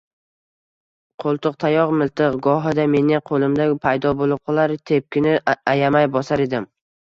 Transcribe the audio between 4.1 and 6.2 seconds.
boʻlib qolar, tepkini ayamay